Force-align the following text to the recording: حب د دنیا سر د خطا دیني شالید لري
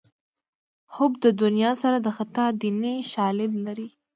حب 0.95 1.11
د 1.25 1.25
دنیا 1.41 1.71
سر 1.81 1.93
د 2.05 2.07
خطا 2.17 2.45
دیني 2.61 2.95
شالید 3.13 3.53
لري 3.65 3.87